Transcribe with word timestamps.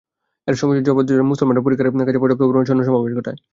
এর 0.47 0.55
সমুচিত 0.59 0.83
জবাব 0.83 0.97
দেওয়ার 0.99 1.19
জন্য 1.19 1.31
মুসলমানরাও 1.31 1.65
পরিখার 1.65 1.87
কাছে 1.99 2.21
পর্যাপ্ত 2.21 2.41
পরিমাণ 2.41 2.65
সৈন্য 2.67 2.87
সমাবেশ 2.87 3.13
ঘটায়। 3.19 3.37